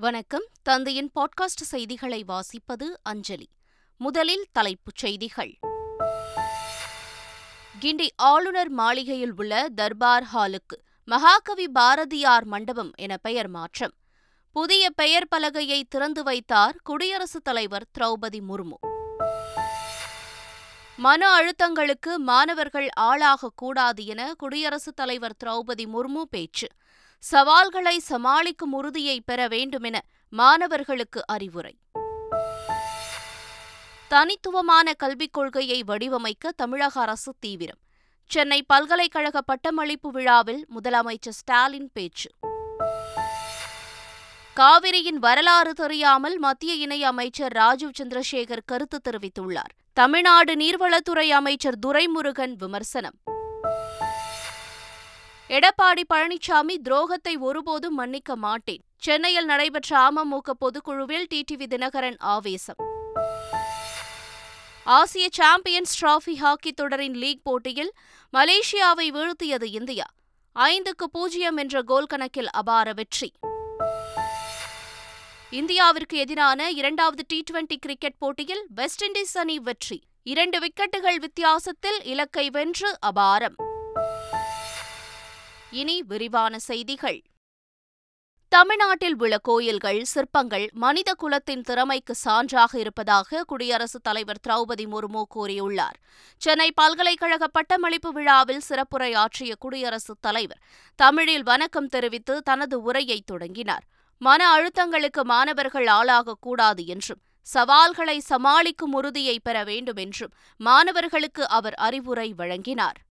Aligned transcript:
வணக்கம். 0.00 0.46
தந்தையின் 0.62 1.10
பாட்காஸ்ட் 1.14 1.62
செய்திகளை 1.62 2.24
வாசிப்பது 2.28 2.84
அஞ்சலி. 3.02 3.48
முதலில் 3.96 4.46
தலைப்புச் 4.52 4.96
செய்திகள். 4.96 5.58
கிண்டி 7.80 8.08
ஆளுநர் 8.16 8.68
மாளிகையில் 8.68 9.32
உள்ள 9.36 9.68
தர்பார் 9.74 10.24
ஹாலுக்கு 10.34 10.76
மகாகவி 11.04 11.68
பாரதியார் 11.68 12.44
மண்டபம் 12.44 12.90
என 12.94 13.16
பெயர் 13.16 13.48
மாற்றம். 13.48 13.92
புதிய 14.50 14.90
பெயர் 14.90 15.28
பலகையை 15.36 15.82
திறந்து 15.88 16.22
வைத்தார் 16.22 16.76
குடியரசுத் 16.82 17.44
தலைவர் 17.44 17.86
திரௌபதி 17.98 18.40
முர்மு. 18.48 18.76
மன 20.96 21.36
அழுத்தங்களுக்கு 21.38 22.16
மாணவர்கள் 22.16 22.88
ஆளாகக்கூடாது 23.00 24.04
என 24.04 24.34
குடியரசுத் 24.34 24.96
தலைவர் 24.96 25.36
திரௌபதி 25.44 25.86
முர்மு 25.94 26.22
பேச்சு. 26.22 26.68
சவால்களை 27.22 27.98
சமாளிக்கும் 27.98 28.72
உறுதியை 28.72 29.20
பெற 29.20 29.48
வேண்டுமென 29.48 30.00
மாணவர்களுக்கு 30.28 31.22
அறிவுரை. 31.26 31.78
தனித்துவமான 34.08 34.92
கல்விக் 34.92 35.32
கொள்கையை 35.32 35.82
வடிவமைக்க 35.82 36.52
தமிழக 36.56 37.00
அரசு 37.00 37.34
தீவிரம். 37.40 37.78
சென்னை 38.26 38.62
பல்கலைக்கழக 38.62 39.40
பட்டமளிப்பு 39.40 40.10
விழாவில் 40.10 40.66
முதலமைச்சர் 40.74 41.36
ஸ்டாலின் 41.40 41.90
பேச்சு. 41.92 42.30
காவிரியின் 44.54 45.18
வரலாறு 45.18 45.72
தெரியாமல் 45.72 46.38
மத்திய 46.38 46.74
இணை 46.74 47.04
அமைச்சர் 47.04 47.52
ராஜீவ் 47.52 47.98
சந்திரசேகர் 48.02 48.64
கருத்து 48.66 49.00
தெரிவித்துள்ளார். 49.10 49.74
தமிழ்நாடு 49.92 50.54
நீர்வளத்துறை 50.54 51.28
அமைச்சர் 51.28 51.78
துரைமுருகன் 51.86 52.52
விமர்சனம். 52.56 53.14
எடப்பாடி 55.50 56.02
பழனிசாமி 56.14 56.74
துரோகத்தை 56.88 57.38
ஒருபோதும் 57.38 57.94
மன்னிக்க 57.94 58.36
மாட்டேன். 58.36 58.82
சென்னையில் 58.96 59.44
நடைபெற்ற 59.44 59.98
அமமுக 59.98 60.50
பொதுக்குழுவில் 60.60 61.26
டிடிவி 61.34 61.66
தினகரன் 61.66 62.16
ஆவேசம். 62.18 62.76
ஆசிய 64.84 65.28
சாம்பியன்ஸ் 65.32 66.04
டிராபி 66.04 66.34
ஹாக்கி 66.34 66.72
தொடரின் 66.72 67.14
லீக் 67.14 67.40
போட்டியில் 67.42 67.92
மலேசியாவை 68.32 69.08
வீழ்த்தியது 69.16 69.62
இந்தியா. 69.62 70.04
ஐந்துக்கு 70.56 71.06
பூஜ்ஜியம் 71.12 71.56
என்ற 71.56 71.82
கோல் 71.82 72.06
கணக்கில் 72.06 72.50
அபார 72.50 72.92
வெற்றி. 72.92 73.32
இந்தியாவிற்கு 75.50 76.14
எதிரான 76.14 76.70
இரண்டாவது 76.70 77.24
டி 77.26 77.42
டுவெண்டி 77.50 77.76
கிரிக்கெட் 77.78 78.18
போட்டியில் 78.18 78.66
வெஸ்ட் 78.74 79.04
இண்டீஸ் 79.04 79.38
அணி 79.38 79.58
வெற்றி. 79.58 80.02
இரண்டு 80.22 80.58
விக்கெட்டுகள் 80.58 81.16
வித்தியாசத்தில் 81.16 82.00
இலக்கை 82.02 82.50
வென்று 82.50 82.98
அபாரம். 83.06 83.69
இனி 85.72 86.02
விரிவான 86.02 86.58
செய்திகள். 86.58 87.22
தமிழ்நாட்டில் 88.48 89.18
உள்ள 89.18 89.38
கோயில்கள் 89.38 90.04
சிற்பங்கள் 90.04 90.70
மனித 90.72 91.14
குலத்தின் 91.14 91.62
திறமைக்கு 91.62 92.14
சான்றாக 92.24 92.76
இருப்பதாக 92.76 93.44
குடியரசுத் 93.44 94.02
தலைவர் 94.02 94.40
திரௌபதி 94.48 94.86
முர்மு 94.86 95.22
கூறியுள்ளார். 95.34 95.98
சென்னை 96.36 96.72
பல்கலைக்கழக 96.72 97.48
பட்டமளிப்பு 97.48 98.12
விழாவில் 98.12 98.60
சிறப்புரையாற்றிய 98.68 99.54
குடியரசுத் 99.58 100.20
தலைவர் 100.20 100.62
தமிழில் 100.96 101.42
வணக்கம் 101.42 101.86
தெரிவித்து 101.86 102.42
தனது 102.42 102.82
உரையை 102.82 103.22
தொடங்கினார். 103.26 103.84
மன 104.18 104.56
அழுத்தங்களுக்கு 104.56 105.22
மாணவர்கள் 105.22 105.86
ஆளாகக்கூடாது 105.86 106.86
என்றும் 106.86 107.22
சவால்களை 107.42 108.18
சமாளிக்கும் 108.18 108.92
உறுதியை 108.92 109.40
பெற 109.40 109.64
வேண்டும் 109.64 109.96
என்றும் 109.96 110.32
மாணவர்களுக்கு 110.56 111.48
அவர் 111.48 111.74
அறிவுரை 111.74 112.32
வழங்கினார். 112.32 113.08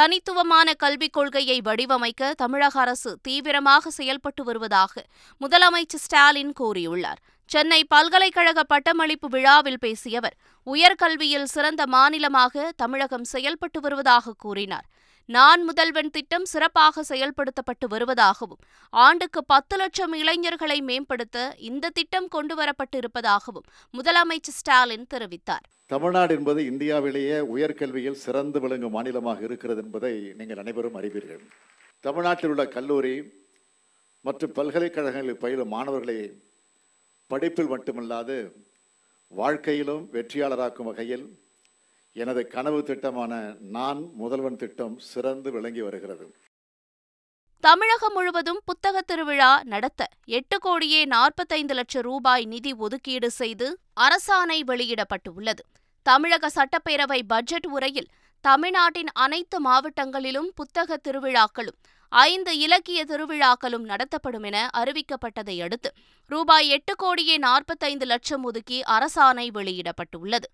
தனித்துவமான 0.00 0.68
கல்விக் 0.82 1.14
கொள்கையை 1.16 1.56
வடிவமைக்க 1.66 2.28
தமிழக 2.42 2.74
அரசு 2.80 3.10
தீவிரமாக 3.22 3.90
செயல்பட்டு 3.96 4.42
வருவதாக 4.44 5.02
முதலமைச்சர் 5.40 6.02
ஸ்டாலின் 6.04 6.52
கூறியுள்ளார். 6.60 7.20
சென்னை 7.50 7.80
பல்கலைக்கழக 7.84 8.62
பட்டமளிப்பு 8.62 9.28
விழாவில் 9.28 9.78
பேசிய 9.78 10.20
அவர் 10.20 10.36
உயர்கல்வியில் 10.66 11.50
சிறந்த 11.54 11.84
மாநிலமாக 11.86 12.72
தமிழகம் 12.82 13.26
செயல்பட்டு 13.34 13.80
வருவதாக 13.80 14.34
கூறினார். 14.44 14.86
நான் 15.36 15.60
முதல்வன் 15.66 16.08
திட்டம் 16.14 16.46
சிறப்பாக 16.52 17.02
செயல்படுத்தப்பட்டு 17.08 17.86
வருவதாகவும் 17.92 18.62
ஆண்டுக்கு 18.92 19.40
பத்து 19.52 19.74
லட்சம் 19.80 20.14
இளைஞர்களை 20.20 20.78
மேம்படுத்த 20.88 21.36
இந்த 21.68 21.90
திட்டம் 21.98 22.26
கொண்டுவரப்பட்டிருப்பதாகவும் 22.36 23.66
முதலமைச்சர் 23.94 24.56
ஸ்டாலின் 24.58 25.06
தெரிவித்தார். 25.14 25.66
தமிழ்நாடு 25.86 26.32
என்பது 26.38 26.62
இந்தியாவிலேயே 26.70 27.36
உயர்கல்வியில் 27.54 28.18
சிறந்து 28.24 28.60
விளங்கும் 28.64 28.94
மாநிலமாக 28.96 29.44
இருக்கிறது 29.48 29.82
என்பதை 29.84 30.12
நீங்கள் 30.40 30.62
அனைவரும் 30.62 30.98
அறிவீர்கள். 31.00 31.44
தமிழ்நாட்டில் 32.06 32.50
உள்ள 32.54 32.64
கல்லூரி 32.76 33.14
மற்றும் 34.24 34.54
பல்கலைக்கழகங்களில் 34.58 35.42
பயிலும் 35.44 35.72
மாணவர்களை 35.76 36.18
படிப்பில் 37.30 37.72
மட்டுமல்லாது 37.74 38.38
வாழ்க்கையிலும் 39.32 40.04
வெற்றியாளராக்கும் 40.16 40.90
வகையில் 40.90 41.26
எனது 42.12 42.46
கனவு 42.46 42.82
திட்டமான 42.82 43.56
நான் 43.60 44.00
முதல்வன் 44.12 44.56
திட்டம் 44.56 44.98
சிறந்து 44.98 45.50
விளங்கி 45.50 45.80
வருகிறது. 45.80 46.34
தமிழகம் 47.64 48.12
முழுவதும் 48.12 48.60
புத்தக 48.64 49.00
திருவிழா 49.00 49.62
நடத்த 49.64 50.08
எட்டு 50.24 50.58
கோடியே 50.58 51.04
நாற்பத்தைந்து 51.04 51.74
லட்சம் 51.74 52.02
ரூபாய் 52.02 52.44
நிதி 52.44 52.72
ஒதுக்கீடு 52.72 53.30
செய்து 53.30 53.78
அரசாணை 54.00 54.58
வெளியிடப்பட்டுள்ளது. 54.66 55.62
தமிழக 56.02 56.50
சட்டப்பேரவை 56.54 57.20
பட்ஜெட் 57.26 57.66
உரையில் 57.66 58.08
தமிழ்நாட்டின் 58.40 59.10
அனைத்து 59.12 59.58
மாவட்டங்களிலும் 59.64 60.50
புத்தக 60.54 61.00
திருவிழாக்களும் 61.08 61.78
ஐந்து 62.08 62.58
இலக்கிய 62.58 63.04
திருவிழாக்களும் 63.04 63.84
நடத்தப்படும் 63.84 64.42
என 64.42 64.68
அறிவிக்கப்பட்டதை 64.78 65.62
அடுத்து 65.62 65.92
ரூபாய் 66.26 66.68
எட்டு 66.68 66.96
கோடியே 66.96 67.36
நாற்பத்தைந்து 67.36 68.06
லட்சம் 68.06 68.42
ஒதுக்கி 68.42 68.80
அரசாணை 68.80 69.46
வெளியிடப்பட்டுள்ளது. 69.58 70.48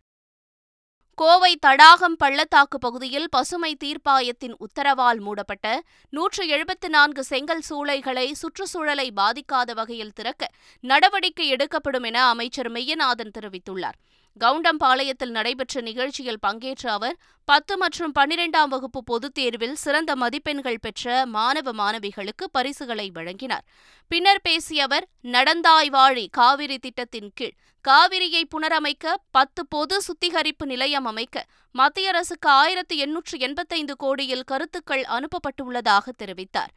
கோவை 1.18 1.56
தடாகம் 1.56 2.16
பள்ளத்தாக்கு 2.16 2.78
பகுதியில் 2.78 3.28
பசுமை 3.30 3.76
தீர்ப்பாயத்தின் 3.84 4.56
உத்தரவால் 4.58 5.20
மூடப்பட்ட 5.20 5.66
நூற்று 6.12 6.42
எழுபத்து 6.46 6.88
நான்கு 6.88 7.24
செங்கல் 7.24 7.62
சூளைகளை 7.68 8.32
சுற்றுச்சூழலை 8.32 9.06
பாதிக்காத 9.16 9.74
வகையில் 9.74 10.12
திறக்க 10.12 10.50
நடவடிக்கை 10.80 11.46
எடுக்கப்படும் 11.48 12.02
என 12.02 12.26
அமைச்சர் 12.26 12.70
மெய்யநாதன் 12.72 13.32
தெரிவித்துள்ளார். 13.38 13.96
கவுண்டம்பாளையத்தில் 14.40 15.30
நடைபெற்ற 15.30 15.80
நிகழ்ச்சியில் 15.80 16.40
பங்கேற்ற 16.40 16.92
அவர் 16.92 17.16
பத்து 17.44 17.76
மற்றும் 17.76 18.12
பன்னிரெண்டாம் 18.18 18.68
வகுப்பு 18.68 19.04
பொதுத் 19.04 19.34
தேர்வில் 19.34 19.74
சிறந்த 19.74 20.16
மதிப்பெண்கள் 20.16 20.78
பெற்ற 20.80 21.26
மாணவ 21.26 21.72
மாணவிகளுக்கு 21.72 22.44
பரிசுகளை 22.52 23.10
வழங்கினார். 23.10 23.64
பின்னர் 24.08 24.40
பேசிய 24.42 24.82
அவர் 24.82 25.06
நடந்தாய்வாழி 25.22 26.26
காவிரி 26.30 26.78
திட்டத்தின் 26.78 27.30
கீழ் 27.34 27.54
காவிரியை 27.88 28.42
புனரமைக்க 28.56 29.14
பத்து 29.30 29.66
பொது 29.66 30.02
சுத்திகரிப்பு 30.02 30.66
நிலையம் 30.66 31.04
அமைக்க 31.04 31.46
மத்திய 31.70 32.08
அரசுக்கு 32.08 32.48
ஆயிரத்து 32.48 32.96
எண்ணூற்று 32.96 33.38
எண்பத்தைந்து 33.38 33.96
கோடியில் 33.96 34.44
கருத்துக்கள் 34.44 35.04
அனுப்பப்பட்டுள்ளதாக 35.08 36.12
தெரிவித்தார். 36.18 36.72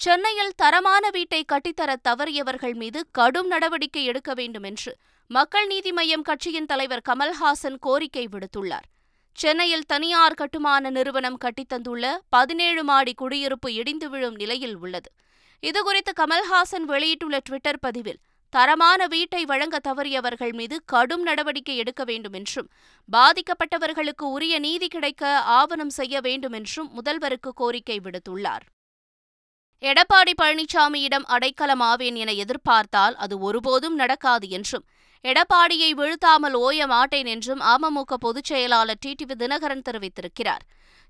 சென்னையில் 0.00 0.56
தரமான 0.56 1.04
வீட்டை 1.10 1.38
கட்டித்தர 1.44 1.90
தவறியவர்கள் 2.08 2.74
மீது 2.74 3.00
கடும் 3.10 3.46
நடவடிக்கை 3.46 4.02
எடுக்க 4.04 4.30
வேண்டும் 4.34 4.62
என்று 4.62 4.92
மக்கள் 5.30 5.66
நீதி 5.66 5.90
மய்யம் 5.90 6.24
கட்சியின் 6.28 6.66
தலைவர் 6.66 7.04
கமல்ஹாசன் 7.08 7.76
கோரிக்கை 7.80 8.24
விடுத்துள்ளார். 8.32 8.86
சென்னையில் 9.38 9.86
தனியார் 9.86 10.38
கட்டுமான 10.40 10.90
நிறுவனம் 10.90 11.38
கட்டித்தந்துள்ள 11.44 12.10
பதினேழு 12.28 12.82
மாடி 12.84 13.14
குடியிருப்பு 13.14 13.70
இடிந்து 13.74 14.08
விழும் 14.10 14.34
நிலையில் 14.34 14.76
உள்ளது. 14.76 15.10
இதுகுறித்து 15.62 16.12
கமல்ஹாசன் 16.20 16.88
வெளியிட்டுள்ள 16.92 17.38
ட்விட்டர் 17.38 17.80
பதிவில் 17.80 18.20
தரமான 18.52 19.00
வீட்டை 19.06 19.44
வழங்க 19.44 19.76
தவறியவர்கள் 19.88 20.52
மீது 20.52 20.76
கடும் 20.84 21.22
நடவடிக்கை 21.22 21.76
எடுக்க 21.76 22.02
வேண்டும் 22.04 22.32
என்றும் 22.32 22.70
பாதிக்கப்பட்டவர்களுக்கு 23.08 24.26
உரிய 24.36 24.54
நீதி 24.58 24.88
கிடைக்க 24.88 25.32
ஆவணம் 25.60 25.96
செய்ய 26.00 26.20
வேண்டும் 26.20 26.52
என்றும் 26.52 26.92
முதல்வருக்கு 26.98 27.50
கோரிக்கை 27.54 28.00
விடுத்துள்ளார். 28.04 28.66
எடப்பாடி 29.82 30.32
பழனிசாமியிடம் 30.40 31.24
அடைக்கலமாவேன் 31.26 32.14
என 32.14 32.32
எதிர்பார்த்தால் 32.32 33.14
அது 33.14 33.34
ஒருபோதும் 33.38 33.94
நடக்காது 33.94 34.48
என்றும் 34.48 34.84
எடப்பாடியை 35.24 35.90
வீழ்த்தாமல் 36.00 36.54
ஓய 36.66 36.86
மாட்டேன் 36.86 37.26
என்றும் 37.26 37.60
அமமுக 37.60 38.14
பொதுச் 38.20 38.44
செயலாளர் 38.44 39.00
டிடிவி 39.06 39.34
தினகரன் 39.42 39.84
தெரிவித்திருக்கிறார். 39.88 40.62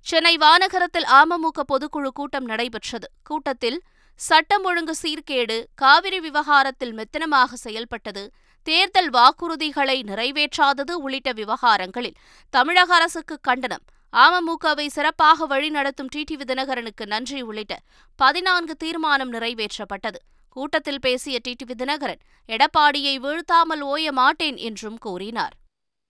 சென்னை 0.07 0.35
வானகரத்தில் 0.37 1.09
அமமுக 1.21 1.61
பொதுக்குழு 1.73 2.11
கூட்டம் 2.15 2.45
நடைபெற்றது. 2.45 3.09
கூட்டத்தில் 3.25 3.79
சட்டம் 4.21 4.65
ஒழுங்கு 4.65 4.95
சீர்கேடு 5.03 5.57
காவிரி 5.75 6.21
விவகாரத்தில் 6.21 6.95
மெத்தனமாக 6.99 7.53
செயல்பட்டது 7.53 8.25
தேர்தல் 8.67 9.11
வாக்குறுதிகளை 9.11 9.99
நிறைவேற்றாதது 10.11 10.95
உள்ளிட்ட 11.05 11.31
விவகாரங்களில் 11.33 12.19
தமிழக 12.55 12.95
அரசுக்கு 12.95 13.39
கண்டனம். 13.41 13.85
அமமுகவை 14.13 14.87
சிறப்பாக 14.87 15.47
வழிநடத்தும் 15.53 16.11
டிடிவி 16.15 16.45
தினகரனுக்கு 16.49 17.05
நன்றி 17.13 17.39
உள்ளிட்ட 17.43 17.75
பதினான்கு 18.19 18.75
தீர்மானம் 18.83 19.33
நிறைவேற்றப்பட்டது. 19.33 20.19
கூட்டத்தில் 20.57 21.01
பேசிய 21.01 21.37
டிடிவி 21.47 21.75
தினகரன் 21.83 22.21
எடப்பாடியை 22.49 23.15
வீழ்த்தாமல் 23.25 23.83
ஓய 23.93 24.13
மாட்டேன் 24.13 24.59
என்றும் 24.69 24.99
கூறினார். 24.99 25.55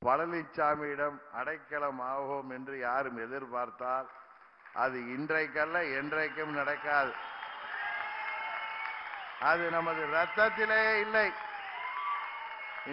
பழனிசாமியிடம் 0.02 1.18
அடைக்கலம் 1.40 2.00
ஆகும் 2.12 2.50
என்று 2.56 2.74
யாரும் 2.78 3.18
எதிர்பார்த்தால் 3.26 4.08
அது 4.84 4.98
இன்றைக்கல்ல 5.16 5.78
என்றைக்கும் 6.00 6.52
நடக்காது. 6.58 7.12
அது 9.50 9.64
நமது 9.70 10.02
ரத்தத்திலேயே 10.16 10.94
இல்லை. 11.04 11.28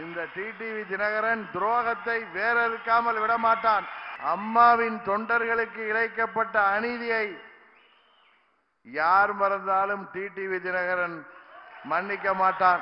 இந்த 0.02 0.20
டிடிவி 0.36 0.84
தினகரன் 0.92 1.44
துரோகத்தை 1.56 2.20
வேறறுக்காமல் 2.38 3.22
விடமாட்டான். 3.24 3.88
அம்மாவின் 4.24 5.00
தொண்டர்களுக்கு 5.06 5.82
இழைக்கப்பட்ட 5.88 6.56
அநீதியை 6.76 7.26
யார் 8.84 9.34
மறந்தாலும் 9.34 10.10
டிடிவி 10.14 10.60
தினகரன் 10.62 11.26
மன்னிக்க 11.84 12.34
மாட்டான். 12.34 12.82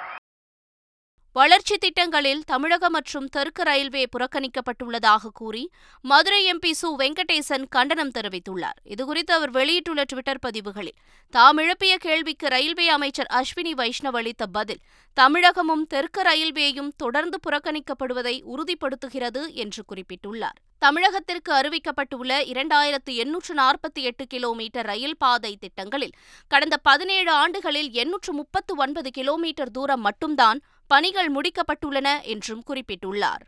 வளர்ச்சி 1.38 1.76
திட்டங்களில் 1.78 2.44
தமிழக 2.44 2.90
மற்றும் 2.90 3.26
தெற்கு 3.28 3.64
ரயில்வே 3.64 4.04
புறக்கணிக்கப்பட்டுள்ளதாக 4.14 5.30
கூறி 5.34 5.64
மதுரை 6.02 6.40
எம்பி 6.52 6.72
சு. 6.82 6.90
வெங்கடேசன் 6.98 7.66
கண்டனம் 7.70 8.12
தெரிவித்துள்ளார். 8.12 8.78
இதுகுறித்து 8.84 9.34
அவர் 9.38 9.52
வெளியிட்டுள்ள 9.52 10.04
டுவிட்டர் 10.14 10.40
பதிவுகளில் 10.40 10.98
தாம் 11.30 11.58
எழுப்பிய 11.58 11.98
கேள்விக்கு 11.98 12.48
ரயில்வே 12.48 12.88
அமைச்சர் 12.88 13.30
அஸ்வினி 13.34 13.74
வைஷ்ணவ் 13.74 14.18
அளித்த 14.22 14.46
பதில் 14.46 14.82
தமிழகமும் 15.18 15.84
தெற்கு 15.88 16.22
ரயில்வேயும் 16.22 16.92
தொடர்ந்து 16.98 17.40
புறக்கணிக்கப்படுவதை 17.48 18.36
உறுதிப்படுத்துகிறது 18.54 19.44
என்று 19.54 19.84
குறிப்பிட்டுள்ளார். 19.92 20.58
தமிழகத்திற்கு 20.82 21.52
அறிவிக்கப்பட்டுள்ள 21.60 22.32
இரண்டாயிரத்து 22.54 23.12
எண்ணூற்று 23.24 23.54
நாற்பத்தி 23.56 24.02
எட்டு 24.10 24.28
கிலோமீட்டர் 24.28 24.86
ரயில் 24.86 25.18
பாதை 25.18 25.58
திட்டங்களில் 25.60 26.18
கடந்த 26.52 26.78
பதினேழு 26.78 27.32
ஆண்டுகளில் 27.32 27.92
எண்ணூற்று 27.92 28.34
முப்பத்து 28.34 28.76
ஒன்பது 28.76 29.12
கிலோமீட்டர் 29.12 29.72
தூரம் 29.72 30.02
மட்டும்தான் 30.02 30.60
பணிகள் 30.88 31.30
முடிக்கப்பட்டுள்ளன 31.36 32.10
என்றும் 32.24 32.64
குறிப்பிட்டுள்ளார். 32.68 33.44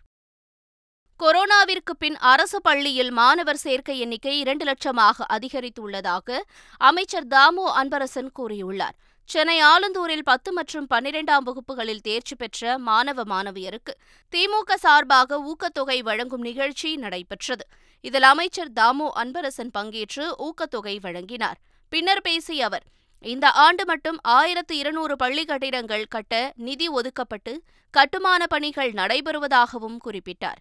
கொரோனாவிற்கு 1.19 1.93
பின் 1.97 2.17
அரசு 2.17 2.61
பள்ளியில் 2.61 3.11
மாணவர் 3.11 3.61
சேர்க்கை 3.63 3.99
எண்ணிக்கை 3.99 4.33
இரண்டு 4.39 4.65
லட்சமாக 4.65 5.27
அதிகரித்துள்ளதாக 5.35 6.37
அமைச்சர் 6.77 7.27
தாமோ 7.27 7.65
அன்பரசன் 7.81 8.29
கூறியுள்ளார். 8.39 8.97
சென்னை 9.29 9.57
ஆலந்தூரில் 9.61 10.23
பத்து 10.23 10.53
மற்றும் 10.53 10.87
பன்னிரெண்டாம் 10.89 11.43
வகுப்புகளில் 11.43 12.05
தேர்ச்சி 12.07 12.35
பெற்ற 12.35 12.77
மாணவ 12.77 13.23
மாணவியருக்கு 13.23 13.93
திமுக 14.33 14.75
சார்பாக 14.75 15.39
ஊக்கத்தொகை 15.41 15.99
வழங்கும் 16.03 16.41
நிகழ்ச்சி 16.41 16.95
நடைபெற்றது. 16.95 17.65
இதில் 18.01 18.23
அமைச்சர் 18.23 18.71
தாமோ 18.73 19.09
அன்பரசன் 19.15 19.73
பங்கேற்று 19.77 20.25
ஊக்கத்தொகை 20.47 20.95
வழங்கினார். 21.01 21.59
பின்னர் 21.89 22.21
பேசிய 22.21 22.65
அவர் 22.65 22.85
இந்த 23.21 23.51
ஆண்டு 23.51 23.85
மட்டும் 23.85 24.17
ஆயிரத்து 24.21 24.77
இருநூறு 24.77 25.15
பள்ளி 25.15 25.45
கட்டிடங்கள் 25.45 26.05
கட்ட 26.09 26.53
நிதி 26.55 26.89
ஒதுக்கப்பட்டு 26.89 27.57
கட்டுமான 27.91 28.47
பணிகள் 28.47 28.91
நடைபெறுவதாகவும் 28.91 29.97
குறிப்பிட்டார். 30.05 30.59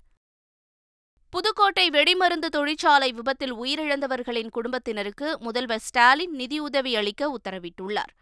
புதுக்கோட்டை 1.31 1.91
வெடிமருந்து 1.91 2.47
தொழிற்சாலை 2.47 3.13
விபத்தில் 3.13 3.55
உயிரிழந்தவர்களின் 3.55 4.51
குடும்பத்தினருக்கு 4.51 5.39
முதல்வர் 5.39 5.79
ஸ்டாலின் 5.79 6.33
நிதியுதவி 6.33 6.97
அளிக்க 6.97 7.37
உத்தரவிட்டுள்ளார். 7.37 8.13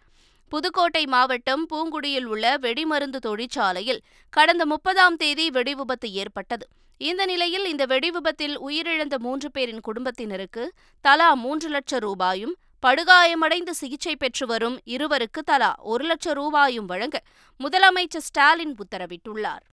புதுக்கோட்டை 0.49 1.07
மாவட்டம் 1.07 1.67
பூங்குடியில் 1.73 2.25
உள்ள 2.25 2.59
வெடிமருந்து 2.59 3.17
தொழிற்சாலையில் 3.17 4.03
கடந்த 4.31 4.67
முப்பதாம் 4.67 5.17
தேதி 5.17 5.49
வெடிவிபத்து 5.49 6.11
ஏற்பட்டது. 6.11 6.69
இந்த 6.99 7.25
நிலையில் 7.25 7.65
இந்த 7.65 7.87
வெடிவிபத்தில் 7.87 8.57
உயிரிழந்த 8.69 9.19
மூன்று 9.19 9.51
பேரின் 9.51 9.81
குடும்பத்தினருக்கு 9.81 10.73
தலா 11.01 11.35
மூன்று 11.35 11.69
லட்சம் 11.69 11.99
ரூபாயும் 11.99 12.55
படுகாயமடைந்து 12.87 13.71
சிகிச்சை 13.71 14.17
பெற்று 14.17 14.47
வரும் 14.47 14.81
இருவருக்கு 14.85 15.41
தலா 15.45 15.75
ஒரு 15.79 16.05
லட்சம் 16.05 16.33
ரூபாயும் 16.33 16.87
வழங்க 16.87 17.23
முதலமைச்சர் 17.61 18.27
ஸ்டாலின் 18.29 18.75
உத்தரவிட்டுள்ளார். 18.75 19.65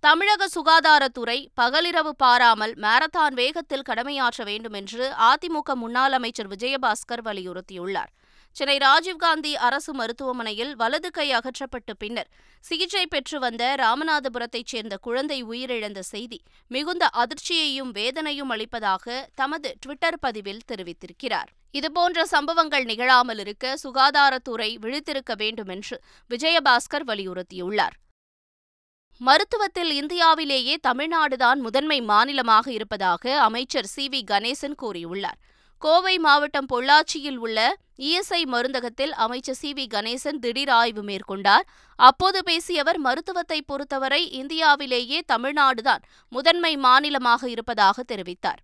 தமிழக 0.00 0.48
சுகாதாரத்துறை 0.54 1.46
பகலிரவு 1.60 2.12
பாராமல் 2.16 2.72
மாரத்தான் 2.72 3.34
வேகத்தில் 3.34 3.86
கடமையாற்ற 3.88 4.44
வேண்டும் 4.44 4.72
என்று 4.72 5.12
அதிமுக 5.28 5.74
முன்னாள் 5.74 6.12
அமைச்சர் 6.12 6.48
விஜயபாஸ்கர் 6.48 7.22
வலியுறுத்தியுள்ளார். 7.24 8.12
சென்னை 8.56 8.76
ராஜீவ்காந்தி 8.76 9.52
அரசு 9.54 9.94
மருத்துவமனையில் 9.94 10.76
வலது 10.76 11.10
கை 11.10 11.32
அகற்றப்பட்ட 11.32 11.92
பின்னர் 11.98 12.28
சிகிச்சை 12.60 13.06
பெற்று 13.06 13.38
வந்த 13.38 13.74
ராமநாதபுரத்தைச் 13.78 14.66
சேர்ந்த 14.66 14.96
குழந்தை 14.96 15.44
உயிரிழந்த 15.44 15.98
செய்தி 15.98 16.38
மிகுந்த 16.66 17.10
அதிர்ச்சியையும் 17.14 17.90
வேதனையும் 17.90 18.48
அளிப்பதாக 18.48 19.28
தமது 19.34 19.76
ட்விட்டர் 19.80 20.18
பதிவில் 20.18 20.62
தெரிவித்திருக்கிறார். 20.72 21.50
இதுபோன்ற 21.70 22.26
சம்பவங்கள் 22.26 22.84
நிகழாமல் 22.84 23.38
இருக்க 23.38 23.74
சுகாதாரத்துறை 23.82 24.70
விழித்திருக்க 24.78 25.34
வேண்டும் 25.36 25.68
என்று 25.68 25.96
விஜயபாஸ்கர் 26.30 27.06
வலியுறுத்தியுள்ளார். 27.06 27.96
மருத்துவத்தில் 29.20 29.92
இந்தியாவிலேயே 29.92 30.76
தமிழ்நாடுதான் 30.88 31.58
முதன்மை 31.58 32.00
மாநிலமாக 32.00 32.72
இருப்பதாக 32.72 33.40
அமைச்சர் 33.40 33.86
சி 33.86 34.08
வி 34.08 34.20
கணேசன் 34.30 34.76
கூறியுள்ளார். 34.82 35.40
கோவை 35.84 36.18
மாவட்டம் 36.18 36.68
பொள்ளாச்சியில் 36.72 37.38
உள்ள 37.44 37.58
இஎஸ்ஐ 37.98 38.40
மருந்தகத்தில் 38.52 39.14
அமைச்சர் 39.24 39.56
சி 39.60 39.70
வி 39.72 39.84
கணேசன் 39.94 40.38
திடீர் 40.38 40.70
ஆய்வு 40.70 41.02
மேற்கொண்டார். 41.02 41.64
அப்போது 41.98 42.42
பேசிய 42.42 42.80
அவர் 42.80 42.98
மருத்துவத்தை 42.98 43.58
பொறுத்தவரை 43.62 44.20
இந்தியாவிலேயே 44.40 45.18
தமிழ்நாடுதான் 45.32 46.04
முதன்மை 46.28 46.72
மாநிலமாக 46.76 47.48
இருப்பதாக 47.48 48.04
தெரிவித்தார். 48.12 48.60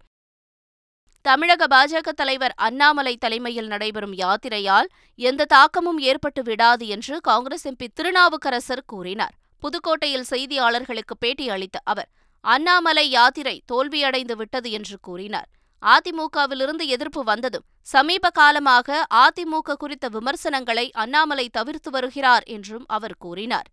தமிழக 1.22 1.66
பாஜக 1.66 2.14
தலைவர் 2.14 2.54
அண்ணாமலை 2.56 3.16
தலைமையில் 3.16 3.66
நடைபெறும் 3.66 4.14
யாத்திரையால் 4.14 4.88
எந்த 5.18 5.48
தாக்கமும் 5.56 6.00
ஏற்பட்டு 6.10 6.42
விடாது 6.42 6.86
என்று 6.86 7.20
காங்கிரஸ் 7.20 7.68
எம்பி 7.68 7.88
திருநாவுக்கரசர் 7.94 8.86
கூறினார். 8.86 9.36
புதுக்கோட்டையில் 9.62 10.30
செய்தியாளர்களுக்கு 10.30 11.14
பேட்டி 11.18 11.48
அளித்த 11.48 11.78
அவர் 11.84 12.10
அண்ணாமலை 12.44 13.08
யாத்திரை 13.10 13.58
தோல்வியடைந்து 13.72 14.34
விட்டது 14.36 14.70
என்று 14.70 14.98
கூறினார். 15.00 15.48
அதிமுகவிலிருந்து 15.82 16.84
எதிர்ப்பு 16.86 17.24
வந்ததும் 17.24 17.66
சமீப 17.82 18.30
காலமாக 18.30 19.06
அதிமுக 19.14 19.74
குறித்த 19.74 20.08
விமர்சனங்களை 20.08 20.90
அண்ணாமலை 20.92 21.48
தவிர்த்து 21.48 21.90
வருகிறார் 21.90 22.42
என்றும் 22.42 22.84
அவர் 22.86 23.16
கூறினார். 23.18 23.68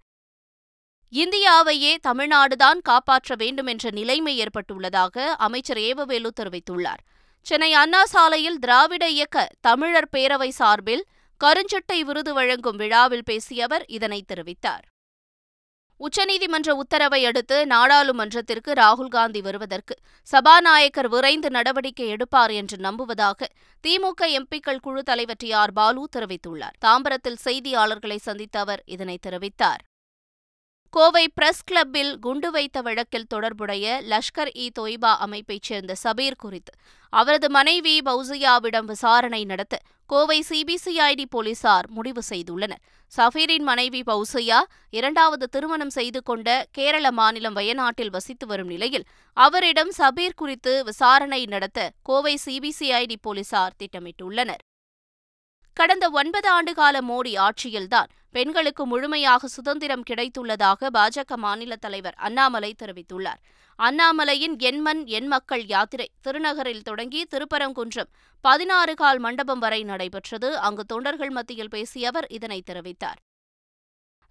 இந்தியாவையே 1.13 1.95
தமிழ்நாடுதான் 2.07 2.79
காப்பாற்ற 2.81 3.35
வேண்டும் 3.35 3.65
என்ற 3.65 3.89
நிலைமை 3.89 4.33
ஏற்பட்டுள்ளதாக 4.39 5.25
அமைச்சர் 5.37 5.77
ஏவவேலு 5.77 6.27
தெரிவித்துள்ளார். 6.39 7.01
சென்னை 7.41 7.73
அண்ணா 7.73 8.05
சாலையில் 8.05 8.59
திராவிட 8.59 9.09
இயக்க 9.09 9.47
தமிழர் 9.61 10.09
பேரவை 10.17 10.49
சார்பில் 10.49 11.05
கருஞ்சட்டை 11.41 11.99
விருது 11.99 12.33
வழங்கும் 12.33 12.75
விழாவில் 12.75 13.23
பேசிய 13.23 13.63
அவர் 13.63 13.85
இதனை 13.87 14.25
தெரிவித்தார். 14.33 14.85
உச்சநீதிமன்ற 15.99 16.69
உத்தரவை 16.69 17.25
அடுத்து 17.25 17.65
நாடாளுமன்றத்திற்கு 17.65 18.71
ராகுல்காந்தி 18.73 19.41
வருவதற்கு 19.41 19.95
சபாநாயகர் 20.31 21.07
விரைந்து 21.07 21.49
நடவடிக்கை 21.49 22.07
எடுப்பார் 22.07 22.51
என்று 22.51 22.77
நம்புவதாக 22.77 23.47
திமுக 23.83 24.27
எம்பிக்கள் 24.27 24.79
குழு 24.79 25.03
தலைவர் 25.03 25.37
டி 25.37 25.51
ஆர் 25.51 25.73
பாலு 25.73 26.09
தெரிவித்துள்ளார். 26.17 26.77
தாம்பரத்தில் 26.85 27.41
செய்தியாளர்களை 27.45 28.15
சந்தித்த 28.15 28.59
அவர் 28.59 28.81
இதனை 28.85 29.17
தெரிவித்தார். 29.27 29.83
கோவை 30.95 31.23
பிரஸ் 31.27 31.63
கிளப்பில் 31.63 32.11
குண்டு 32.19 32.49
வைத்த 32.51 32.81
வழக்கில் 32.81 33.25
தொடர்புடைய 33.27 33.85
லஷ்கர் 34.11 34.51
இ 34.53 34.65
தொய்பா 34.79 35.09
அமைப்பைச் 35.25 35.67
சேர்ந்த 35.69 35.95
சபீர் 36.03 36.37
குறித்து 36.37 36.71
அவரது 37.13 37.47
மனைவி 37.49 37.95
பௌசியாவிடம் 38.05 38.87
விசாரணை 38.91 39.41
நடத்த 39.45 39.79
கோவை 40.09 40.37
சிபிசிஐடி 40.49 41.25
போலீசார் 41.29 41.89
முடிவு 41.89 42.21
செய்துள்ளனர். 42.29 42.81
சஃபீரின் 43.11 43.65
மனைவி 43.71 44.01
பௌசையா 44.01 44.59
இரண்டாவது 44.89 45.47
திருமணம் 45.47 45.93
செய்து 45.97 46.21
கொண்ட 46.23 46.65
கேரள 46.71 47.11
மாநிலம் 47.11 47.53
வயநாட்டில் 47.53 48.09
வசித்து 48.09 48.47
வரும் 48.47 48.67
நிலையில் 48.67 49.05
அவரிடம் 49.37 49.91
சபீர் 49.97 50.39
குறித்து 50.43 50.75
விசாரணை 50.83 51.45
நடத்த 51.45 51.89
கோவை 52.03 52.35
சிபிசிஐடி 52.45 53.19
போலீசார் 53.21 53.77
திட்டமிட்டுள்ளனர். 53.83 54.64
கடந்த 55.79 56.09
ஒன்பது 56.09 56.47
ஆண்டுகால 56.51 56.97
மோடி 57.09 57.31
ஆட்சியில்தான் 57.37 58.11
பெண்களுக்கு 58.31 58.85
முழுமையாக 58.85 59.47
சுதந்திரம் 59.47 60.03
கிடைத்துள்ளதாக 60.09 60.89
பாஜக 60.93 61.35
மாநில 61.35 61.75
தலைவர் 61.75 62.13
அண்ணாமலை 62.13 62.75
தெரிவித்துள்ளார். 62.83 63.41
அண்ணாமலையின் 63.79 64.55
எண்மண் 64.57 65.05
எண் 65.05 65.27
மக்கள் 65.27 65.65
யாத்திரை 65.65 66.09
திருநகரில் 66.23 66.81
தொடங்கி 66.81 67.27
திருப்பரங்குன்றம் 67.31 68.11
பதினாறு 68.41 68.93
கால் 68.93 69.19
மண்டபம் 69.19 69.59
வரை 69.59 69.83
நடைபெற்றது. 69.83 70.57
அங்கு 70.57 70.85
தொண்டர்கள் 70.85 71.29
மத்தியில் 71.29 71.69
பேசிய 71.69 72.07
அவர் 72.07 72.27
இதனை 72.27 72.63
தெரிவித்தார். 72.71 73.19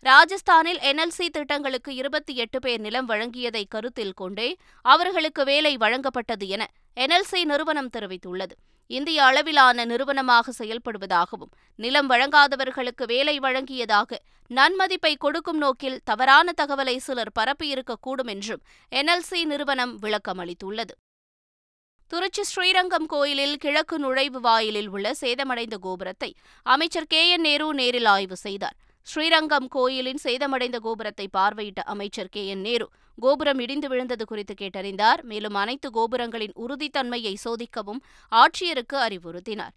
ராஜஸ்தானில் 0.02 0.80
என்எல்சி 0.90 1.26
திட்டங்களுக்கு 1.28 1.94
இருபத்தி 1.94 2.34
எட்டு 2.34 2.58
பேர் 2.58 2.80
நிலம் 2.80 3.08
வழங்கியதை 3.08 3.64
கருத்தில் 3.68 4.12
கொண்டே 4.12 4.56
அவர்களுக்கு 4.82 5.44
வேலை 5.44 5.76
வழங்கப்பட்டது 5.76 6.46
என 6.46 6.66
என்எல்சி 6.96 7.44
நிறுவனம் 7.44 7.90
தெரிவித்துள்ளது. 7.98 8.56
இந்திய 8.86 9.24
அளவிலான 9.24 9.84
நிறுவனமாக 9.84 10.52
செயல்படுவதாகவும் 10.58 11.52
நிலம் 11.76 12.10
வழங்காதவர்களுக்கு 12.10 13.04
வேலை 13.06 13.38
வழங்கியதாக 13.38 14.18
நன்மதிப்பை 14.50 15.14
கொடுக்கும் 15.18 15.56
நோக்கில் 15.56 16.00
தவறான 16.04 16.52
தகவலை 16.62 16.96
சிலர் 16.96 17.32
பரப்பியிருக்கக்கூடும் 17.38 18.26
என்றும் 18.26 18.62
என்எல்சி 18.92 19.44
நிறுவனம் 19.44 19.94
விளக்கம் 19.94 20.38
அளித்துள்ளது 20.38 20.94
திருச்சி 22.06 22.42
ஸ்ரீரங்கம் 22.42 23.06
கோயிலில் 23.06 23.56
கிழக்கு 23.56 23.98
நுழைவு 23.98 24.40
வாயிலில் 24.40 24.88
உள்ள 24.88 25.14
சேதமடைந்த 25.20 25.76
கோபுரத்தை 25.80 26.34
அமைச்சர் 26.62 27.06
கே. 27.06 27.30
என். 27.30 27.40
நேரு 27.40 27.74
நேரில் 27.74 28.04
ஆய்வு 28.04 28.36
செய்தார். 28.36 28.76
ஸ்ரீரங்கம் 29.02 29.68
கோயிலின் 29.68 30.18
சேதமடைந்த 30.22 30.78
கோபுரத்தை 30.78 31.28
பார்வையிட்ட 31.36 31.82
அமைச்சர் 31.84 32.28
கே. 32.28 32.46
என். 32.46 32.60
நேரு 32.60 32.90
கோபுரம் 33.16 33.58
இடிந்து 33.58 33.88
விழுந்தது 33.88 34.24
குறித்து 34.24 34.54
கேட்டறிந்தார். 34.60 35.22
மேலும் 35.22 35.54
அனைத்து 35.54 35.90
கோபுரங்களின் 35.90 36.54
உறுதித்தன்மையை 36.56 37.34
சோதிக்கவும் 37.44 38.00
ஆட்சியருக்கு 38.32 38.98
அறிவுறுத்தினார். 39.06 39.74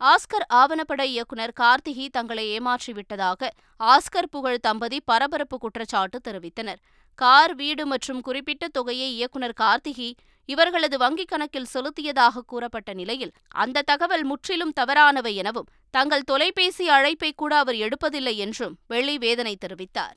ஆஸ்கர் 0.00 0.46
ஆவணப்பட 0.54 1.02
இயக்குனர் 1.02 1.52
கார்த்திகி 1.60 2.08
தங்களை 2.08 2.58
ஏமாற்றிவிட்டதாக 2.58 3.48
ஆஸ்கர் 3.80 4.30
புகழ் 4.30 4.58
தம்பதி 4.58 5.00
பரபரப்பு 5.04 5.58
குற்றச்சாட்டு 5.58 6.20
தெரிவித்தனர். 6.28 6.80
கார் 7.14 7.54
வீடு 7.54 7.86
மற்றும் 7.86 8.20
குறிப்பிட்ட 8.20 8.68
தொகையை 8.68 9.08
இயக்குனர் 9.14 9.56
கார்த்திகி 9.60 10.12
இவர்களது 10.44 10.96
வங்கிக் 10.96 11.32
கணக்கில் 11.32 11.70
செலுத்தியதாக 11.74 12.42
கூறப்பட்ட 12.46 12.92
நிலையில் 12.92 13.32
அந்த 13.48 13.82
தகவல் 13.82 14.24
முற்றிலும் 14.24 14.72
தவறானவை 14.72 15.34
எனவும் 15.34 15.68
தங்கள் 15.90 16.22
தொலைபேசி 16.22 16.88
அழைப்பை 16.88 17.32
கூட 17.32 17.58
அவர் 17.58 17.74
எடுப்பதில்லை 17.74 18.34
என்றும் 18.36 18.76
வெள்ளி 18.86 19.18
வேதனை 19.18 19.56
தெரிவித்தார். 19.66 20.16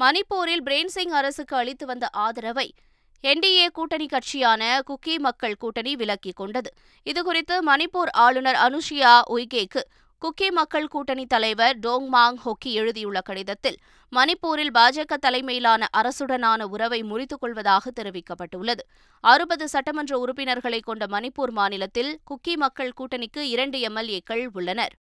மணிப்பூரில் 0.00 0.62
பிரேன்சிங் 0.64 1.12
அரசுக்கு 1.12 1.56
அளித்து 1.56 1.86
வந்த 1.86 2.08
ஆதரவை 2.08 2.74
என்டிஏ 3.24 3.66
கூட்டணி 3.72 4.06
கட்சியான 4.06 4.80
குக்கி 4.86 5.18
மக்கள் 5.18 5.56
கூட்டணி 5.56 5.94
விலக்கிக் 5.94 6.34
கொண்டது. 6.34 6.70
இதுகுறித்து 7.06 7.56
மணிப்பூர் 7.66 8.10
ஆளுநர் 8.10 8.54
அனுஷியா 8.54 9.20
உய்கேக்கு 9.30 9.82
குக்கி 10.22 10.50
மக்கள் 10.50 10.88
கூட்டணி 10.88 11.26
தலைவர் 11.26 11.78
டோங்மாங் 11.78 12.36
ஹொக்கி 12.44 12.72
எழுதியுள்ள 12.72 13.20
கடிதத்தில் 13.20 13.78
மணிப்பூரில் 14.12 14.72
பாஜக 14.74 15.16
தலைமையிலான 15.16 15.86
அரசுடனான 15.96 16.62
உறவை 16.62 17.02
முறித்துக் 17.02 17.40
கொள்வதாக 17.40 17.90
தெரிவிக்கப்பட்டுள்ளது. 17.90 18.82
அறுபது 19.20 19.68
சட்டமன்ற 19.68 20.18
உறுப்பினர்களை 20.18 20.80
கொண்ட 20.80 21.06
மணிப்பூர் 21.06 21.50
மாநிலத்தில் 21.50 22.18
குக்கி 22.24 22.56
மக்கள் 22.56 22.92
கூட்டணிக்கு 23.00 23.38
இரண்டு 23.38 23.78
எம்எல்ஏக்கள் 23.78 24.48
உள்ளனர். 24.52 24.94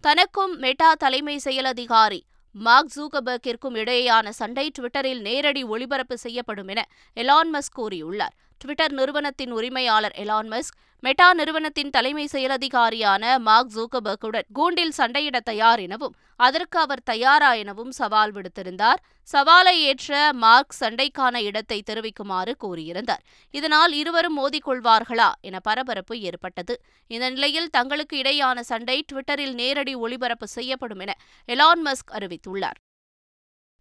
தனக்கும் 0.00 0.58
மெட்டா 0.58 0.94
தலைமை 0.94 1.38
செயல் 1.38 1.64
அதிகாரி 1.64 2.24
மார்க் 2.64 2.92
ஜூகபர்கிற்கும் 2.96 3.74
இடையேயான 3.74 4.28
சண்டை 4.28 4.70
டுவிட்டரில் 4.78 5.20
நேரடி 5.20 5.62
ஒளிபரப்பு 5.64 6.16
செய்யப்படும் 6.18 6.68
என 6.68 6.80
எலான் 7.16 7.50
மஸ்க் 7.54 7.76
கூறியுள்ளார். 7.76 8.34
ட்விட்டர் 8.64 8.92
நிறுவனத்தின் 8.92 9.52
உரிமையாளர் 9.52 10.14
எலான் 10.18 10.50
மஸ்க் 10.50 10.76
மெட்டா 11.00 11.34
நிறுவனத்தின் 11.34 11.90
தலைமை 11.90 12.28
செயலதிகாரியான 12.32 13.38
மார்க் 13.38 13.72
ஜூக்கபர்க்குடன் 13.74 14.46
கூண்டில் 14.52 14.92
சண்டையிட 14.96 15.36
தயார் 15.40 15.78
எனவும் 15.78 16.14
அதற்கு 16.36 16.78
அவர் 16.78 17.02
தயாரா 17.02 17.52
எனவும் 17.52 17.92
சவால் 17.92 18.32
விடுத்திருந்தார். 18.32 19.00
சவாலை 19.32 19.74
ஏற்ற 19.88 20.30
மார்க் 20.32 20.74
சண்டைக்கான 20.80 21.36
இடத்தை 21.36 21.82
தெரிவிக்குமாறு 21.82 22.56
கூறியிருந்தார். 22.64 23.22
இதனால் 23.50 23.92
இருவரும் 23.92 24.38
மோதிக்கொள்வார்களா 24.38 25.30
என 25.40 25.60
பரபரப்பு 25.60 26.20
ஏற்பட்டது. 26.20 26.76
இந்த 27.06 27.30
நிலையில் 27.30 27.70
தங்களுக்கு 27.70 28.16
இடையான 28.22 28.60
சண்டை 28.60 29.04
ட்விட்டரில் 29.12 29.54
நேரடி 29.54 29.94
ஒளிபரப்பு 29.94 30.48
செய்யப்படும் 30.48 30.98
என 30.98 31.14
எலான் 31.48 31.84
மஸ்க் 31.84 32.12
அறிவித்துள்ளார். 32.12 32.80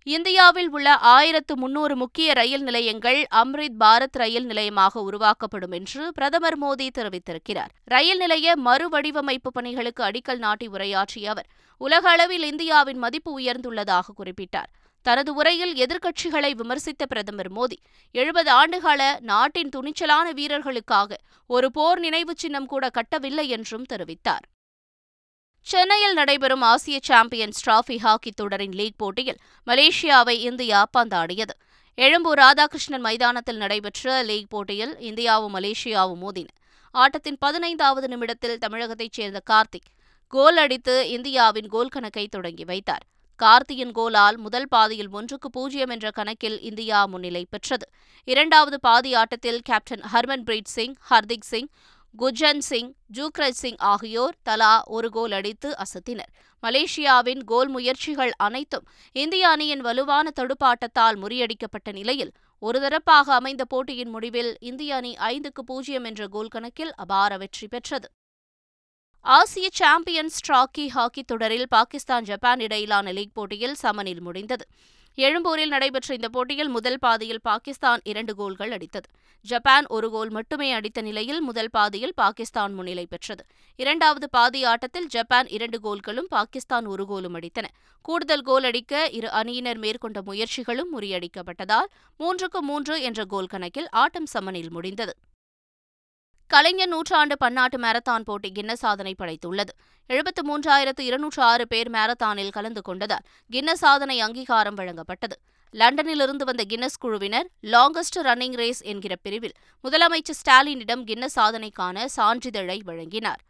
இந்தியாவில் 0.07 0.69
உள்ள 0.69 0.97
ஆயிரத்து 0.97 1.57
முன்னூறு 1.57 1.95
முக்கிய 1.95 2.33
ரயில் 2.33 2.61
நிலையங்கள் 2.61 3.25
அம்ரித் 3.31 3.77
பாரத் 3.79 4.17
ரயில் 4.17 4.45
நிலையமாக 4.45 5.01
உருவாக்கப்படும் 5.01 5.71
என்று 5.71 6.11
பிரதமர் 6.13 6.57
மோடி 6.61 6.87
தெரிவித்திருக்கிறார். 6.97 7.71
ரயில் 7.85 8.17
நிலைய 8.17 8.53
மறுவடிவமைப்பு 8.65 9.51
பணிகளுக்கு 9.51 10.03
அடிக்கல் 10.03 10.37
நாட்டி 10.37 10.67
உரையாற்றிய 10.67 11.29
அவர் 11.29 11.47
உலக 11.77 12.09
அளவில் 12.09 12.43
இந்தியாவின் 12.43 12.97
மதிப்பு 12.97 13.39
உயர்ந்துள்ளதாக 13.39 14.13
குறிப்பிட்டார். 14.17 14.71
தனது 15.01 15.33
உரையில் 15.33 15.73
எதிர்க்கட்சிகளை 15.73 16.51
விமர்சித்த 16.51 17.05
பிரதமர் 17.07 17.51
மோடி 17.51 17.79
எழுபது 18.11 18.51
ஆண்டுகால 18.53 19.19
நாட்டின் 19.19 19.69
துணிச்சலான 19.75 20.31
வீரர்களுக்காக 20.31 21.17
ஒரு 21.47 21.71
போர் 21.71 21.99
நினைவு 21.99 22.33
சின்னம் 22.37 22.65
கூட 22.65 22.89
கட்டவில்லை 22.89 23.49
என்றும் 23.49 23.85
தெரிவித்தார். 23.93 24.45
சென்னையில் 25.67 26.13
நடைபெறும் 26.13 26.61
ஆசிய 26.61 26.99
சாம்பியன்ஸ் 27.01 27.69
டிராபி 27.69 27.97
ஹாக்கி 27.97 28.31
தொடரின் 28.31 28.71
லீக் 28.71 28.97
போட்டியில் 28.97 29.37
மலேசியாவை 29.67 30.29
இந்தியா 30.29 30.89
பந்தாடியது. 30.97 31.55
எழும்பூர் 31.95 32.39
ராதாகிருஷ்ணன் 32.39 32.99
மைதானத்தில் 32.99 33.57
நடைபெற்ற 33.57 34.21
லீக் 34.21 34.49
போட்டியில் 34.49 34.95
இந்தியாவும் 34.99 35.53
மலேசியாவும் 35.53 36.21
மோதின. 36.21 36.47
ஆட்டத்தின் 36.91 37.37
பதினைந்தாவது 37.39 38.07
நிமிடத்தில் 38.07 38.57
தமிழகத்தைச் 38.57 39.11
சேர்ந்த 39.11 39.41
கார்த்திக் 39.49 39.89
கோல் 40.27 40.57
அடித்து 40.57 41.09
இந்தியாவின் 41.09 41.67
கோல் 41.67 41.87
கணக்கை 41.87 42.27
தொடங்கி 42.27 42.63
வைத்தார். 42.63 43.03
கார்த்தியின் 43.35 43.91
கோலால் 43.91 44.37
முதல் 44.37 44.67
பாதியில் 44.67 45.09
ஒன்றுக்கு 45.09 45.49
பூஜ்ஜியம் 45.49 45.89
என்ற 45.89 46.11
கணக்கில் 46.11 46.61
இந்தியா 46.61 47.05
முன்னிலை 47.05 47.47
பெற்றது. 47.49 47.89
இரண்டாவது 48.23 48.79
பாதி 48.79 49.13
ஆட்டத்தில் 49.13 49.61
கேப்டன் 49.61 50.03
ஹர்மன்பிரீத் 50.13 50.71
சிங் 50.75 50.95
ஹர்திக் 51.09 51.49
சிங் 51.51 51.67
குஜன் 52.21 52.59
சிங் 52.59 52.91
ஜூக்ரஜ் 53.13 53.57
சிங் 53.61 53.77
ஆகியோர் 53.77 54.35
தலா 54.43 54.83
ஒரு 54.85 55.09
கோல் 55.09 55.31
அடித்து 55.31 55.75
அசத்தினர். 55.77 56.31
மலேசியாவின் 56.63 57.41
கோல் 57.43 57.69
முயற்சிகள் 57.69 58.31
அனைத்தும் 58.37 58.85
இந்திய 59.11 59.49
அணியின் 59.49 59.81
வலுவான 59.81 60.31
தடுப்பாட்டத்தால் 60.35 61.17
முறியடிக்கப்பட்ட 61.23 61.91
நிலையில் 61.91 62.31
ஒருதரப்பாக 62.61 63.27
அமைந்த 63.39 63.65
போட்டியின் 63.65 64.09
முடிவில் 64.09 64.55
இந்திய 64.59 64.95
அணி 64.95 65.13
ஐந்துக்கு 65.13 65.63
பூஜ்ஜியம் 65.65 66.03
என்ற 66.03 66.27
கோல் 66.27 66.47
கணக்கில் 66.47 66.93
அபார 66.95 67.37
வெற்றி 67.37 67.67
பெற்றது. 67.67 68.07
ஆசிய 69.21 69.67
சாம்பியன்ஸ் 69.71 70.39
டிராக்கி 70.47 70.87
ஹாக்கி 70.87 71.23
தொடரில் 71.23 71.67
பாகிஸ்தான் 71.69 72.23
ஜப்பான் 72.23 72.59
இடையிலான 72.59 73.11
லீக் 73.11 73.33
போட்டியில் 73.33 73.73
சமனில் 73.73 74.21
முடிந்தது. 74.21 74.65
எழும்பூரில் 75.17 75.67
நடைபெற்ற 75.67 76.13
இந்த 76.13 76.29
போட்டியில் 76.29 76.69
முதல் 76.69 76.97
பாதியில் 76.99 77.39
பாகிஸ்தான் 77.41 78.01
இரண்டு 78.03 78.35
கோல்கள் 78.35 78.71
அடித்தது. 78.71 79.07
ஜப்பான் 79.41 79.85
ஒரு 79.87 80.09
கோல் 80.09 80.29
மட்டுமே 80.29 80.71
அடித்த 80.71 81.01
நிலையில் 81.01 81.41
முதல் 81.41 81.69
பாதியில் 81.71 82.13
பாகிஸ்தான் 82.15 82.73
முன்னிலை 82.73 83.05
பெற்றது. 83.05 83.43
இரண்டாவது 83.75 84.29
பாதி 84.29 84.63
ஆட்டத்தில் 84.63 85.07
ஜப்பான் 85.07 85.47
இரண்டு 85.47 85.79
கோல்களும் 85.79 86.27
பாகிஸ்தான் 86.29 86.85
ஒரு 86.85 87.05
கோலும் 87.05 87.37
அடித்தன. 87.39 87.69
கூடுதல் 88.01 88.41
கோல் 88.41 88.63
அடிக்க 88.63 89.09
இரு 89.09 89.29
அணியினர் 89.29 89.77
மேற்கொண்ட 89.77 90.21
முயற்சிகளும் 90.21 90.91
முறியடிக்கப்பட்டதால் 90.95 91.89
மூன்றுக்கு 92.19 92.61
மூன்று 92.61 93.01
என்ற 93.01 93.23
கோல் 93.25 93.45
கணக்கில் 93.45 93.89
ஆட்டம் 94.03 94.29
சமனில் 94.33 94.69
முடிந்தது. 94.69 95.15
கலைஞர் 96.51 96.87
நூற்றாண்டு 96.87 97.35
பன்னாட்டு 97.37 97.77
மாரத்தான் 97.83 98.25
போட்டி 98.25 98.49
கின்னஸ் 98.57 98.83
சாதனை 98.83 99.13
படைத்துள்ளது. 99.21 99.71
எழுபத்து 100.09 100.41
மூன்றாயிரத்து 100.49 101.03
இருநூற்று 101.09 101.41
ஆறு 101.41 101.65
பேர் 101.67 101.89
மாரத்தானில் 101.91 102.51
கலந்து 102.57 102.81
கொண்டதால் 102.89 103.25
கின்னஸ் 103.51 103.81
சாதனை 103.85 104.17
அங்கீகாரம் 104.25 104.77
வழங்கப்பட்டது. 104.77 105.35
லண்டனிலிருந்து 105.73 106.43
வந்த 106.49 106.63
கின்னஸ் 106.71 106.99
குழுவினர் 107.03 107.47
லாங்கஸ்ட் 107.73 108.19
ரன்னிங் 108.27 108.57
ரேஸ் 108.61 108.81
என்கிற 108.91 109.13
பிரிவில் 109.25 109.55
முதலமைச்சர் 109.83 110.39
ஸ்டாலினிடம் 110.41 111.03
கின்னஸ் 111.09 111.37
சாதனைக்கான 111.39 112.05
சான்றிதழை 112.17 112.77
வழங்கினார். 112.89 113.41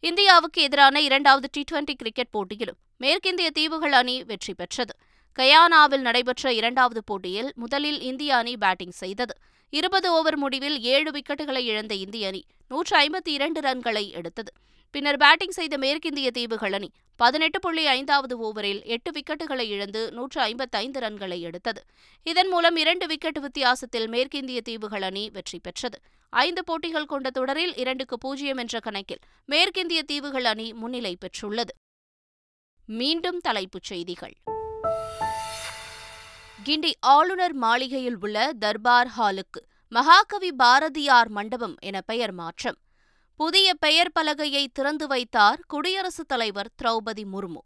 இந்தியாவுக்கு 0.00 0.60
எதிரான 0.62 1.00
இரண்டாவது 1.08 1.48
டி 1.52 1.64
டுவெண்டி 1.70 1.94
கிரிக்கெட் 2.02 2.34
போட்டியிலும் 2.36 2.78
மேற்கிந்திய 3.04 3.50
தீவுகள் 3.58 3.92
அணி 3.92 4.16
வெற்றி 4.24 4.54
பெற்றது. 4.54 4.94
கயானாவில் 5.38 6.06
நடைபெற்ற 6.08 6.52
இரண்டாவது 6.52 7.00
போட்டியில் 7.04 7.50
முதலில் 7.54 8.00
இந்திய 8.10 8.36
அணி 8.36 8.54
பேட்டிங் 8.56 8.96
செய்தது. 9.02 9.34
இருபது 9.70 10.12
ஓவர் 10.12 10.36
முடிவில் 10.36 10.80
ஏழு 10.80 11.10
விக்கெட்டுகளை 11.10 11.58
இழந்த 11.58 11.94
இந்திய 11.94 12.26
அணி 12.26 12.44
நூற்று 12.68 12.98
ஐம்பத்தி 12.98 13.28
இரண்டு 13.28 13.60
ரன்களை 13.60 14.12
எடுத்தது. 14.12 14.52
பின்னர் 14.90 15.16
பேட்டிங் 15.16 15.50
செய்த 15.50 15.78
மேற்கிந்திய 15.78 16.30
தீவுகள் 16.30 16.72
அணி 16.72 16.90
பதினெட்டு 17.16 17.60
புள்ளி 17.60 17.86
ஐந்தாவது 17.86 18.34
ஓவரில் 18.38 18.82
எட்டு 18.84 19.10
விக்கெட்டுகளை 19.10 19.60
இழந்து 19.60 20.12
நூற்று 20.12 20.40
ஐம்பத்தைந்து 20.40 21.00
ரன்களை 21.00 21.40
எடுத்தது. 21.40 21.84
இதன் 22.22 22.48
மூலம் 22.48 22.76
இரண்டு 22.76 23.06
விக்கெட் 23.06 23.38
வித்தியாசத்தில் 23.38 24.08
மேற்கிந்திய 24.08 24.60
தீவுகள் 24.60 25.02
அணி 25.02 25.30
வெற்றி 25.30 25.58
பெற்றது. 25.62 26.00
ஐந்து 26.30 26.64
போட்டிகள் 26.64 27.06
கொண்ட 27.06 27.30
தொடரில் 27.30 27.76
இரண்டுக்கு 27.76 28.18
பூஜ்ஜியம் 28.18 28.56
என்ற 28.56 28.80
கணக்கில் 28.80 29.24
மேற்கிந்திய 29.46 30.02
தீவுகள் 30.02 30.44
அணி 30.44 30.72
முன்னிலை 30.72 31.16
பெற்றுள்ளது. 31.16 31.74
மீண்டும் 32.86 33.38
தலைப்புச் 33.38 33.82
செய்திகள். 33.82 34.32
கிண்டி 36.64 36.92
ஆளுநர் 37.00 37.52
மாளிகையில் 37.52 38.16
உள்ள 38.20 38.52
தர்பார் 38.58 39.08
ஹாலுக்கு 39.18 39.60
மகாகவி 39.88 40.52
பாரதியார் 40.52 41.28
மண்டபம் 41.28 41.74
என 41.80 42.00
பெயர் 42.00 42.32
மாற்றம். 42.32 42.76
புதிய 43.34 43.74
பெயர் 43.74 44.10
பலகையை 44.20 44.66
திறந்து 44.72 45.06
வைத்தார் 45.06 45.60
குடியரசுத் 45.66 46.28
தலைவர் 46.28 46.70
திரௌபதி 46.82 47.24
முர்மு. 47.32 47.62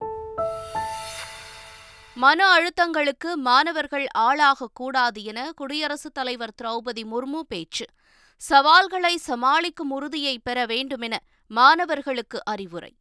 மன 2.14 2.46
அழுத்தங்களுக்கு 2.56 3.34
மாணவர்கள் 3.34 4.06
ஆளாகக்கூடாது 4.18 5.22
என 5.22 5.50
குடியரசுத் 5.54 6.14
தலைவர் 6.14 6.54
திரௌபதி 6.62 7.02
முர்மு 7.12 7.40
பேச்சு. 7.40 7.86
சவால்களை 8.36 9.16
சமாளிக்கும் 9.16 9.90
உறுதியை 9.90 10.38
பெற 10.38 10.66
வேண்டுமென 10.66 11.20
மாணவர்களுக்கு 11.46 12.44
அறிவுரை. 12.44 12.96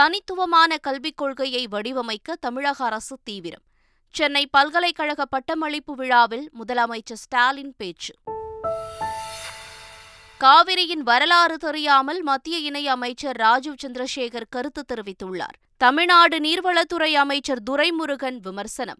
தனித்துவமான 0.00 0.76
கல்விக் 0.76 1.16
கொள்கையை 1.16 1.66
வடிவமைக்க 1.66 2.36
தமிழக 2.40 2.84
அரசு 2.84 3.18
தீவிரம். 3.24 3.62
சென்னை 4.10 4.46
பல்கலைக்கழக 4.46 5.24
பட்டமளிப்பு 5.24 5.94
விழாவில் 5.94 6.50
முதலமைச்சர் 6.58 7.20
ஸ்டாலின் 7.24 7.74
பேச்சு. 7.76 8.14
காவிரியின் 10.36 11.02
வரலாறு 11.02 11.56
தெரியாமல் 11.56 12.22
மத்திய 12.22 12.58
இணை 12.58 12.88
அமைச்சர் 12.88 13.36
ராஜீவ் 13.36 13.80
சந்திரசேகர் 13.86 14.48
கருத்து 14.50 14.84
தெரிவித்துள்ளார். 14.94 15.56
தமிழ்நாடு 15.76 16.38
நீர்வளத்துறை 16.40 17.12
அமைச்சர் 17.12 17.62
துரைமுருகன் 17.70 18.36
விமர்சனம். 18.36 18.98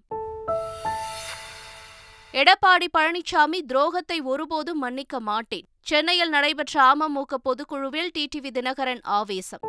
எடப்பாடி 2.33 2.87
பழனிசாமி 2.99 3.61
துரோகத்தை 3.67 4.23
ஒருபோதும் 4.23 4.79
மன்னிக்க 4.79 5.21
மாட்டேன். 5.21 5.67
சென்னையில் 5.81 6.29
நடைபெற்ற 6.29 6.83
அமமுக 6.83 7.35
பொதுக்குழுவில் 7.43 8.11
டிடிவி 8.19 8.51
தினகரன் 8.51 9.03
ஆவேசம். 9.03 9.61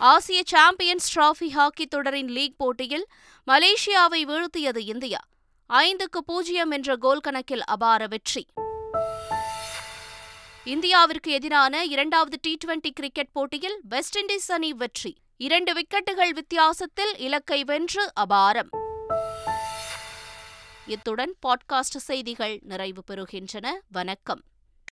ஆசிய 0.00 0.42
சாம்பியன்ஸ் 0.46 1.18
டிராபி 1.18 1.48
ஹாக்கி 1.50 1.86
தொடரின் 1.86 2.28
லீக் 2.28 2.58
போட்டியில் 2.58 3.06
மலேசியாவை 3.46 4.24
வீழ்த்தியது 4.24 4.76
இந்தியா. 4.76 5.18
ஐந்துக்கு 5.68 6.18
பூஜ்ஜியம் 6.26 6.70
என்ற 6.70 6.96
கோல் 6.96 7.20
கணக்கில் 7.20 7.64
அபார 7.64 8.06
வெற்றி. 8.06 8.46
இந்தியாவிற்கு 10.64 11.26
எதிரான 11.26 11.84
இரண்டாவது 11.84 12.38
டி 12.42 12.56
டுவெண்டி 12.64 12.90
கிரிக்கெட் 12.90 13.32
போட்டியில் 13.32 13.80
வெஸ்ட் 13.88 14.18
இண்டீஸ் 14.18 14.52
அணி 14.52 14.72
வெற்றி. 14.72 15.16
இரண்டு 15.36 15.72
விக்கெட்டுகள் 15.72 16.30
வித்தியாசத்தில் 16.30 17.16
இலக்கை 17.16 17.64
வென்று 17.64 18.12
அபாரம். 18.20 18.68
இத்துடன் 20.86 21.34
பாட்காஸ்ட் 21.46 22.02
செய்திகள் 22.08 22.58
நிறைவு 22.62 23.02
பெறுகின்றன. 23.10 23.70
வணக்கம். 23.90 24.42